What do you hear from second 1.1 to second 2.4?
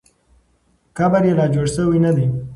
یې لا جوړ سوی نه دی.